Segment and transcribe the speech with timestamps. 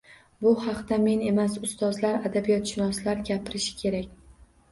[0.43, 4.09] Bu haqda men emas, ustozlar, adabiyotshunoslar gapirishi kerak.